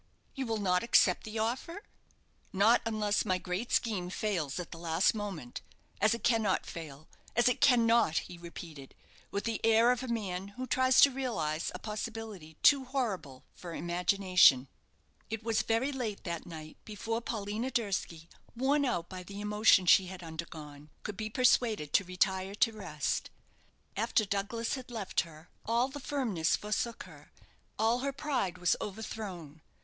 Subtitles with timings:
[0.33, 1.83] "You will not accept the offer?"
[2.51, 5.61] "Not unless my great scheme fails at the last moment
[6.01, 8.95] as it cannot fail as it cannot!" he repeated,
[9.29, 13.75] with the air of a man who tries to realize a possibility too horrible for
[13.75, 14.67] imagination.
[15.29, 20.07] It was very late that night before Paulina Durski, worn out by the emotion she
[20.07, 23.29] had undergone, could be persuaded to retire to rest.
[23.95, 27.31] After Douglas had left her, all the firmness forsook her,
[27.77, 29.61] all her pride was overthrown.